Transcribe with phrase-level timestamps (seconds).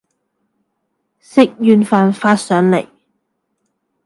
[1.19, 2.87] 食完飯發上嚟